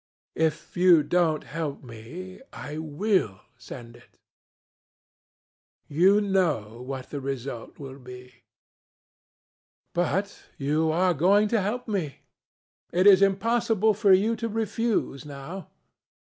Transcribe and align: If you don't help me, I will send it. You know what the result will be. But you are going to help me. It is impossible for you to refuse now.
If 0.33 0.75
you 0.75 1.03
don't 1.03 1.43
help 1.43 1.83
me, 1.83 2.41
I 2.51 2.79
will 2.79 3.41
send 3.55 3.95
it. 3.97 4.17
You 5.87 6.19
know 6.19 6.81
what 6.81 7.11
the 7.11 7.21
result 7.21 7.77
will 7.77 7.99
be. 7.99 8.33
But 9.93 10.45
you 10.57 10.89
are 10.91 11.13
going 11.13 11.49
to 11.49 11.61
help 11.61 11.87
me. 11.87 12.21
It 12.91 13.05
is 13.05 13.21
impossible 13.21 13.93
for 13.93 14.11
you 14.11 14.35
to 14.37 14.49
refuse 14.49 15.23
now. 15.23 15.67